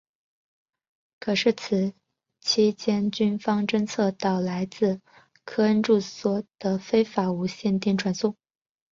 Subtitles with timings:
[1.19, 1.93] 可是此
[2.39, 4.99] 期间军方侦测到来自
[5.45, 8.35] 科恩住所的非法无线电传送。